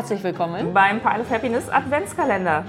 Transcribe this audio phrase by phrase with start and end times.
[0.00, 2.64] Herzlich willkommen beim Pile of Happiness Adventskalender.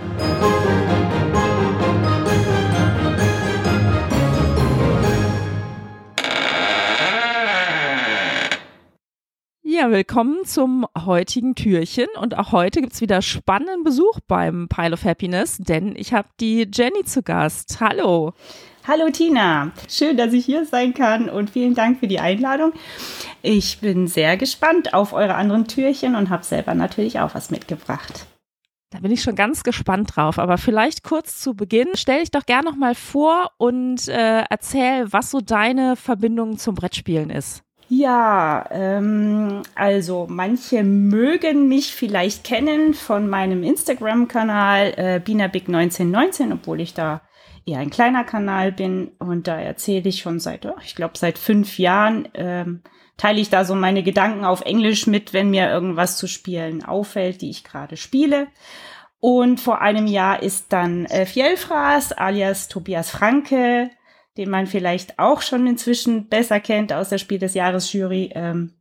[9.61, 12.07] Ja, willkommen zum heutigen Türchen.
[12.19, 16.27] Und auch heute gibt es wieder spannenden Besuch beim Pile of Happiness, denn ich habe
[16.41, 17.79] die Jenny zu Gast.
[17.79, 18.33] Hallo.
[18.87, 22.73] Hallo Tina, schön, dass ich hier sein kann und vielen Dank für die Einladung.
[23.43, 28.25] Ich bin sehr gespannt auf eure anderen Türchen und habe selber natürlich auch was mitgebracht.
[28.89, 30.39] Da bin ich schon ganz gespannt drauf.
[30.39, 35.13] Aber vielleicht kurz zu Beginn, stell dich doch gerne noch mal vor und äh, erzähl,
[35.13, 37.63] was so deine Verbindung zum Brettspielen ist.
[37.87, 46.93] Ja, ähm, also manche mögen mich vielleicht kennen von meinem Instagram-Kanal äh, BinaBig1919, obwohl ich
[46.93, 47.21] da
[47.65, 51.37] eher ein kleiner Kanal bin und da erzähle ich schon seit, oh, ich glaube, seit
[51.37, 52.81] fünf Jahren ähm,
[53.17, 57.41] teile ich da so meine Gedanken auf Englisch mit, wenn mir irgendwas zu spielen auffällt,
[57.41, 58.47] die ich gerade spiele.
[59.19, 63.91] Und vor einem Jahr ist dann äh, Fjellfraß alias Tobias Franke
[64.37, 68.73] den man vielleicht auch schon inzwischen besser kennt aus der Spiel des Jahres Jury, ähm,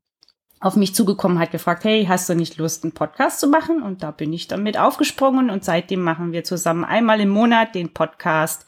[0.60, 3.82] auf mich zugekommen hat, gefragt, hey, hast du nicht Lust, einen Podcast zu machen?
[3.82, 7.92] Und da bin ich damit aufgesprungen und seitdem machen wir zusammen einmal im Monat den
[7.94, 8.66] Podcast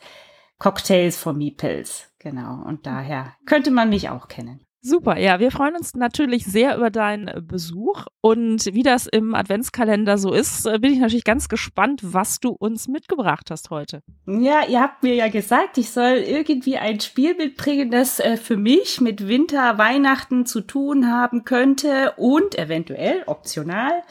[0.58, 2.08] Cocktails for Meeples.
[2.18, 2.62] Genau.
[2.64, 4.64] Und daher könnte man mich auch kennen.
[4.84, 10.19] Super, ja, wir freuen uns natürlich sehr über deinen Besuch und wie das im Adventskalender
[10.19, 14.02] so ist, äh, bin ich natürlich ganz gespannt, was du uns mitgebracht hast heute.
[14.27, 18.56] Ja, ihr habt mir ja gesagt, ich soll irgendwie ein Spiel mitbringen, das äh, für
[18.56, 24.02] mich mit Winter, Weihnachten zu tun haben könnte und eventuell optional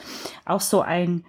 [0.46, 1.26] auch so ein,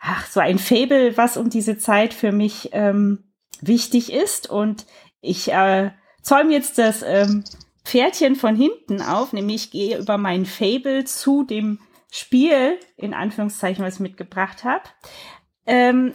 [0.00, 3.24] ach, so ein Fable, was um diese Zeit für mich ähm,
[3.62, 4.84] wichtig ist und
[5.22, 7.42] ich äh, zäume jetzt das ähm,
[7.84, 11.78] Pferdchen von hinten auf, nämlich ich gehe über mein Fable zu dem
[12.10, 14.84] Spiel, in Anführungszeichen, was ich mitgebracht habe.
[15.66, 16.12] Ähm,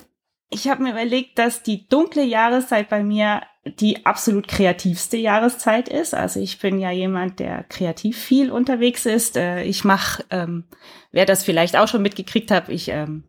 [0.50, 6.14] ich habe mir überlegt, dass die dunkle Jahreszeit bei mir die absolut kreativste Jahreszeit ist.
[6.14, 9.36] Also ich bin ja jemand, der kreativ viel unterwegs ist.
[9.36, 10.64] Äh, ich mache, ähm,
[11.12, 13.26] wer das vielleicht auch schon mitgekriegt hat, ich ähm,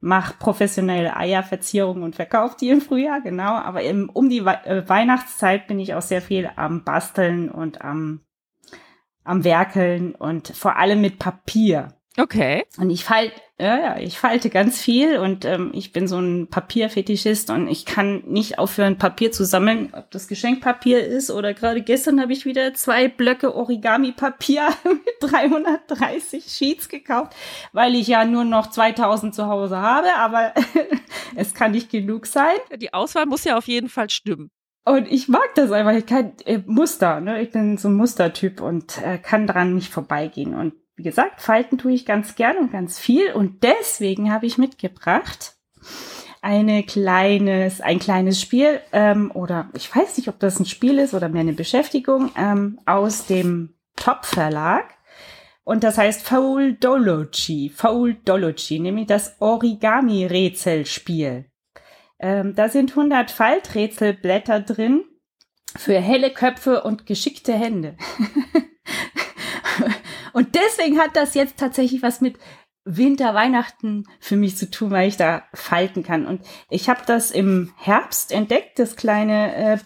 [0.00, 3.54] mache professionelle Eierverzierungen und verkaufe die im Frühjahr, genau.
[3.54, 7.82] Aber im, um die We äh, Weihnachtszeit bin ich auch sehr viel am Basteln und
[7.82, 8.20] am,
[9.24, 11.99] am Werkeln und vor allem mit Papier.
[12.16, 12.64] Okay.
[12.76, 16.48] Und ich falte, ja, ja, ich falte ganz viel und ähm, ich bin so ein
[16.48, 21.82] Papierfetischist und ich kann nicht aufhören, Papier zu sammeln, ob das Geschenkpapier ist oder gerade
[21.82, 27.36] gestern habe ich wieder zwei Blöcke Origami-Papier mit 330 Sheets gekauft,
[27.72, 30.52] weil ich ja nur noch 2000 zu Hause habe, aber
[31.36, 32.56] es kann nicht genug sein.
[32.76, 34.50] Die Auswahl muss ja auf jeden Fall stimmen.
[34.84, 35.92] Und ich mag das einfach.
[35.92, 37.42] Ich kann äh, Muster, ne?
[37.42, 40.54] Ich bin so ein Mustertyp und äh, kann dran nicht vorbeigehen.
[40.54, 44.58] Und wie gesagt, Falten tue ich ganz gern und ganz viel und deswegen habe ich
[44.58, 45.54] mitgebracht
[46.42, 51.14] eine kleines, ein kleines Spiel ähm, oder ich weiß nicht, ob das ein Spiel ist
[51.14, 54.92] oder mehr eine Beschäftigung ähm, aus dem Top Verlag.
[55.64, 61.46] Und das heißt Fouldology, Fouldology, nämlich das Origami-Rätselspiel.
[62.18, 65.04] Ähm, da sind 100 Falträtselblätter drin
[65.78, 67.96] für helle Köpfe und geschickte Hände.
[70.32, 72.36] Und deswegen hat das jetzt tatsächlich was mit
[72.84, 76.26] Winter, Weihnachten für mich zu tun, weil ich da falten kann.
[76.26, 79.78] Und ich habe das im Herbst entdeckt, das kleine, äh,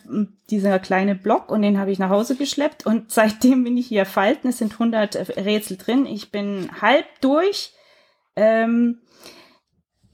[0.48, 2.86] dieser kleine Block, und den habe ich nach Hause geschleppt.
[2.86, 4.48] Und seitdem bin ich hier falten.
[4.48, 6.06] Es sind 100 Rätsel drin.
[6.06, 7.72] Ich bin halb durch.
[8.36, 9.00] Ähm,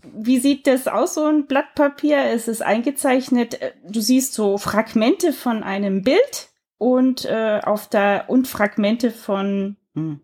[0.02, 2.18] wie sieht das aus, so ein Blatt Papier?
[2.24, 3.58] Es ist eingezeichnet.
[3.86, 6.48] Du siehst so Fragmente von einem Bild
[6.78, 10.20] und äh, auf der und Fragmente von hm.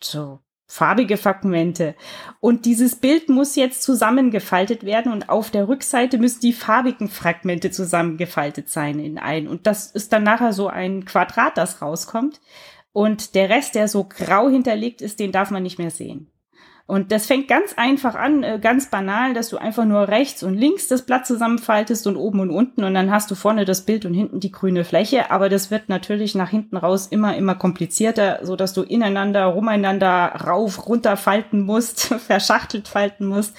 [0.00, 1.94] So, farbige Fragmente.
[2.40, 7.70] Und dieses Bild muss jetzt zusammengefaltet werden und auf der Rückseite müssen die farbigen Fragmente
[7.70, 9.48] zusammengefaltet sein in ein.
[9.48, 12.40] Und das ist dann nachher so ein Quadrat, das rauskommt.
[12.92, 16.30] Und der Rest, der so grau hinterlegt ist, den darf man nicht mehr sehen.
[16.88, 20.54] Und das fängt ganz einfach an, äh, ganz banal, dass du einfach nur rechts und
[20.54, 24.06] links das Blatt zusammenfaltest und oben und unten und dann hast du vorne das Bild
[24.06, 25.30] und hinten die grüne Fläche.
[25.30, 30.28] Aber das wird natürlich nach hinten raus immer, immer komplizierter, so dass du ineinander, rumeinander,
[30.46, 33.54] rauf, runter falten musst, verschachtelt falten musst.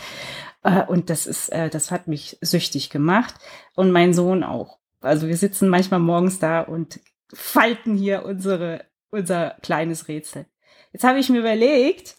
[0.64, 3.36] Äh, und das ist, äh, das hat mich süchtig gemacht
[3.76, 4.80] und mein Sohn auch.
[5.02, 7.00] Also wir sitzen manchmal morgens da und
[7.32, 10.48] falten hier unsere, unser kleines Rätsel.
[10.94, 12.16] Jetzt habe ich mir überlegt,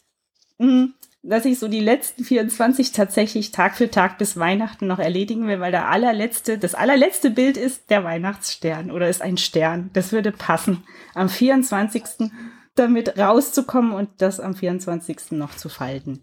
[1.22, 5.60] dass ich so die letzten 24 tatsächlich Tag für Tag bis Weihnachten noch erledigen will,
[5.60, 9.90] weil der allerletzte, das allerletzte Bild ist der Weihnachtsstern oder ist ein Stern.
[9.92, 10.82] Das würde passen.
[11.14, 12.30] Am 24.
[12.74, 15.32] damit rauszukommen und das am 24.
[15.32, 16.22] noch zu falten.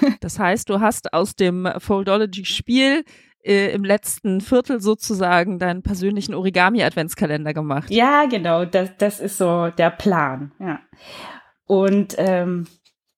[0.20, 3.04] Das heißt, du hast aus dem Foldology-Spiel
[3.44, 7.90] äh, im letzten Viertel sozusagen deinen persönlichen Origami-Adventskalender gemacht.
[7.90, 10.80] Ja, genau, das, das ist so der Plan, ja.
[11.66, 12.66] Und ähm,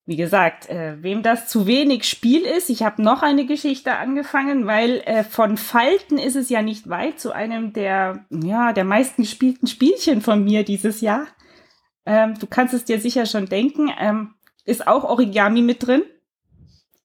[0.05, 4.67] wie gesagt, äh, wem das zu wenig Spiel ist, ich habe noch eine Geschichte angefangen,
[4.67, 9.23] weil äh, von Falten ist es ja nicht weit zu einem der, ja, der meisten
[9.23, 11.25] gespielten Spielchen von mir dieses Jahr.
[12.05, 13.91] Ähm, du kannst es dir sicher schon denken.
[13.99, 16.03] Ähm, ist auch Origami mit drin?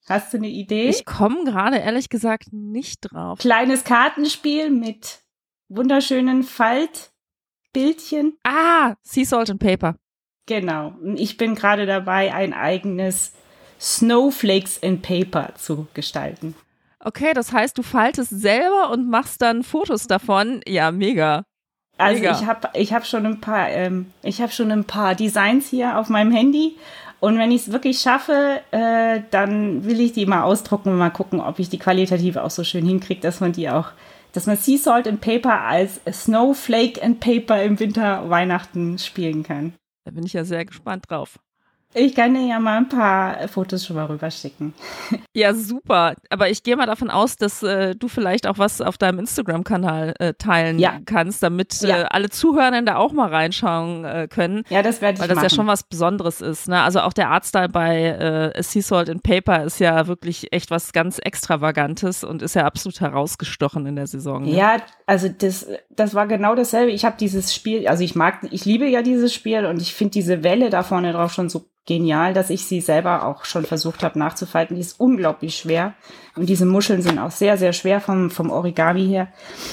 [0.07, 0.89] Hast du eine Idee?
[0.89, 3.39] Ich komme gerade ehrlich gesagt nicht drauf.
[3.39, 5.21] Kleines Kartenspiel mit
[5.69, 8.37] wunderschönen Faltbildchen.
[8.43, 9.97] Ah, Sea Salt and Paper.
[10.51, 10.95] Genau.
[11.15, 13.33] Ich bin gerade dabei, ein eigenes
[13.81, 16.57] Snowflakes and Paper zu gestalten.
[16.99, 20.61] Okay, das heißt, du faltest selber und machst dann Fotos davon.
[20.67, 21.45] Ja, mega.
[21.99, 22.33] Also mega.
[22.33, 25.97] ich habe ich hab schon ein paar ähm, ich habe schon ein paar Designs hier
[25.97, 26.77] auf meinem Handy
[27.21, 31.11] und wenn ich es wirklich schaffe, äh, dann will ich die mal ausdrucken und mal
[31.11, 33.91] gucken, ob ich die qualitativ auch so schön hinkriege, dass man die auch,
[34.33, 39.75] dass man Sea Salt and Paper als Snowflake and Paper im Winter Weihnachten spielen kann.
[40.07, 41.39] Da bin ich ja sehr gespannt drauf.
[41.93, 44.75] Ich kann dir ja mal ein paar Fotos schon mal rüberschicken.
[45.33, 46.15] Ja, super.
[46.29, 50.15] Aber ich gehe mal davon aus, dass äh, du vielleicht auch was auf deinem Instagram-Kanal
[50.19, 50.99] äh, teilen ja.
[51.07, 52.01] kannst, damit ja.
[52.01, 54.65] äh, alle Zuhörenden da auch mal reinschauen äh, können.
[54.71, 55.45] Ja, das werde ich Weil das machen.
[55.45, 56.69] ja schon was Besonderes ist.
[56.69, 56.81] Ne?
[56.81, 58.07] Also auch der Artstyle bei
[58.55, 62.65] äh, Sea Salt and Paper ist ja wirklich echt was ganz Extravagantes und ist ja
[62.65, 64.43] absolut herausgestochen in der Saison.
[64.43, 64.51] Ne?
[64.51, 66.91] Ja, also das, das war genau dasselbe.
[66.91, 70.13] Ich habe dieses Spiel, also ich mag, ich liebe ja dieses Spiel und ich finde
[70.13, 74.03] diese Welle da vorne drauf schon so genial, dass ich sie selber auch schon versucht
[74.03, 74.77] habe nachzufalten.
[74.77, 75.95] Die ist unglaublich schwer.
[76.37, 79.29] Und diese Muscheln sind auch sehr, sehr schwer vom, vom Origami her.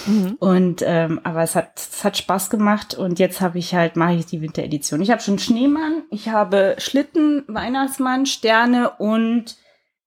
[0.05, 0.35] Mhm.
[0.39, 4.15] Und ähm, aber es hat, es hat Spaß gemacht und jetzt habe ich halt, mache
[4.15, 5.01] ich die Winteredition.
[5.01, 9.57] Ich habe schon Schneemann, ich habe Schlitten, Weihnachtsmann, Sterne und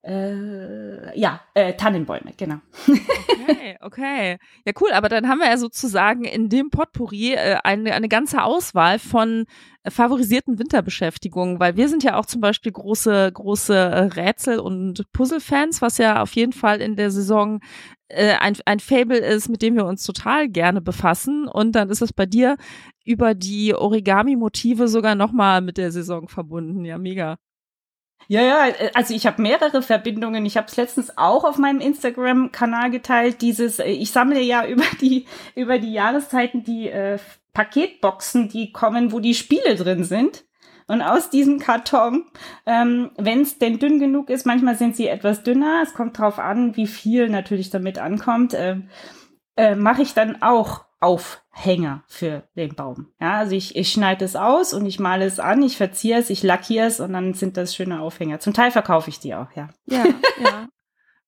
[0.03, 2.55] äh, ja, äh, Tannenbäume, genau.
[2.87, 4.37] Okay, okay.
[4.65, 8.43] Ja, cool, aber dann haben wir ja sozusagen in dem Potpourri äh, eine, eine ganze
[8.43, 9.45] Auswahl von
[9.83, 15.03] äh, favorisierten Winterbeschäftigungen, weil wir sind ja auch zum Beispiel große, große äh, Rätsel- und
[15.13, 17.59] Puzzle-Fans, was ja auf jeden Fall in der Saison
[18.07, 21.47] äh, ein, ein Fable ist, mit dem wir uns total gerne befassen.
[21.47, 22.57] Und dann ist es bei dir
[23.05, 26.85] über die Origami-Motive sogar nochmal mit der Saison verbunden.
[26.85, 27.37] Ja, mega.
[28.31, 30.45] Ja, ja, also ich habe mehrere Verbindungen.
[30.45, 33.41] Ich habe es letztens auch auf meinem Instagram-Kanal geteilt.
[33.41, 37.19] Dieses, äh, ich sammle ja über die über die Jahreszeiten die äh,
[37.51, 40.45] Paketboxen, die kommen, wo die Spiele drin sind.
[40.87, 42.23] Und aus diesem Karton,
[42.65, 45.81] ähm, wenn es denn dünn genug ist, manchmal sind sie etwas dünner.
[45.83, 48.53] Es kommt drauf an, wie viel natürlich damit ankommt.
[48.53, 48.77] Äh,
[49.57, 53.07] äh, Mache ich dann auch Aufhänger für den Baum.
[53.19, 56.29] Ja, also ich, ich schneide es aus und ich male es an, ich verziehe es,
[56.29, 58.39] ich lackiere es und dann sind das schöne Aufhänger.
[58.39, 59.69] Zum Teil verkaufe ich die auch, ja.
[59.85, 60.05] Ja,
[60.39, 60.67] ja.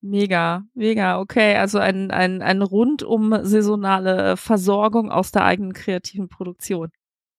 [0.06, 1.56] Mega, mega, okay.
[1.56, 6.92] Also ein, ein, ein rundum saisonale Versorgung aus der eigenen kreativen Produktion.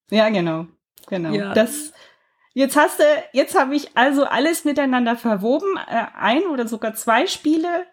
[0.09, 0.65] Ja, genau.
[1.07, 1.31] Genau.
[1.31, 1.53] Ja.
[1.53, 1.93] Das,
[2.53, 3.03] jetzt hast du,
[3.33, 7.85] jetzt habe ich also alles miteinander verwoben, äh, ein oder sogar zwei Spiele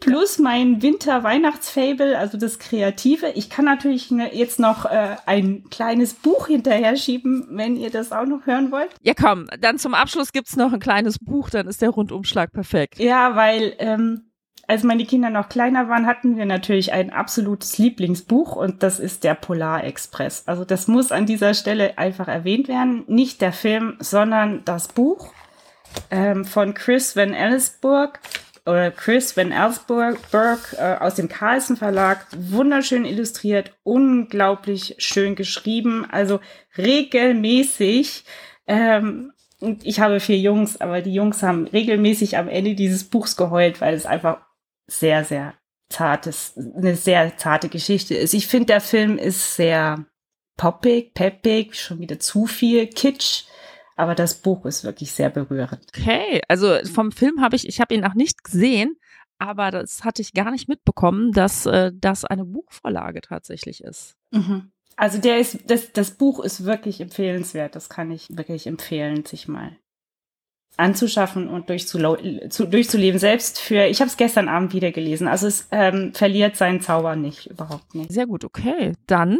[0.00, 3.30] plus mein Winter-Weihnachtsfable, also das Kreative.
[3.34, 8.12] Ich kann natürlich ne, jetzt noch äh, ein kleines Buch hinterher schieben, wenn ihr das
[8.12, 8.90] auch noch hören wollt.
[9.02, 12.98] Ja, komm, dann zum Abschluss gibt's noch ein kleines Buch, dann ist der Rundumschlag perfekt.
[12.98, 14.30] Ja, weil ähm,
[14.68, 19.24] als meine Kinder noch kleiner waren, hatten wir natürlich ein absolutes Lieblingsbuch und das ist
[19.24, 20.44] der Polar Express.
[20.46, 23.04] Also das muss an dieser Stelle einfach erwähnt werden.
[23.06, 25.32] Nicht der Film, sondern das Buch
[26.10, 28.18] ähm, von Chris Van Ellisburg
[28.66, 30.18] oder Chris Van Elsburg
[30.76, 32.26] äh, aus dem Carlsen Verlag.
[32.36, 36.40] Wunderschön illustriert, unglaublich schön geschrieben, also
[36.76, 38.24] regelmäßig.
[38.66, 39.32] Ähm,
[39.82, 43.94] ich habe vier Jungs, aber die Jungs haben regelmäßig am Ende dieses Buchs geheult, weil
[43.94, 44.38] es einfach
[44.86, 45.54] sehr, sehr
[45.88, 48.34] zartes, eine sehr zarte Geschichte ist.
[48.34, 50.04] Ich finde, der Film ist sehr
[50.56, 53.44] poppig, peppig, schon wieder zu viel Kitsch.
[53.96, 55.86] Aber das Buch ist wirklich sehr berührend.
[55.96, 58.96] Okay, also vom Film habe ich, ich habe ihn noch nicht gesehen,
[59.38, 64.16] aber das hatte ich gar nicht mitbekommen, dass äh, das eine Buchvorlage tatsächlich ist.
[64.30, 64.70] Mhm.
[64.96, 67.74] Also der ist, das, das Buch ist wirklich empfehlenswert.
[67.74, 69.76] Das kann ich wirklich empfehlen, sich mal
[70.78, 73.18] anzuschaffen und durchzuleben.
[73.18, 75.28] Selbst für, ich habe es gestern Abend wieder gelesen.
[75.28, 78.12] Also es ähm, verliert seinen Zauber nicht, überhaupt nicht.
[78.12, 78.92] Sehr gut, okay.
[79.06, 79.38] Dann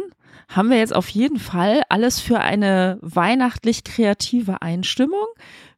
[0.49, 5.25] haben wir jetzt auf jeden Fall alles für eine weihnachtlich kreative Einstimmung.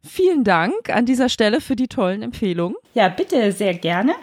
[0.04, 2.78] Vielen Dank an dieser Stelle für die tollen Empfehlungen.
[2.94, 4.14] Ja, bitte, sehr gerne.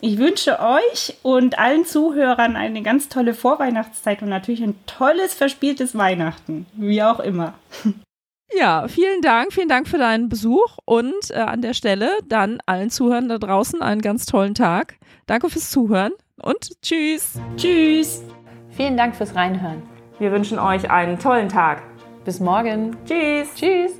[0.00, 5.96] Ich wünsche euch und allen Zuhörern eine ganz tolle Vorweihnachtszeit und natürlich ein tolles, verspieltes
[5.96, 6.66] Weihnachten.
[6.74, 7.54] Wie auch immer.
[8.56, 12.90] Ja, vielen Dank, vielen Dank für deinen Besuch und äh, an der Stelle dann allen
[12.90, 14.98] Zuhörern da draußen einen ganz tollen Tag.
[15.26, 17.40] Danke fürs Zuhören und tschüss.
[17.56, 18.22] Tschüss.
[18.76, 19.82] Vielen Dank fürs Reinhören.
[20.18, 21.82] Wir wünschen euch einen tollen Tag.
[22.24, 22.96] Bis morgen.
[23.06, 23.54] Tschüss.
[23.54, 23.92] Tschüss.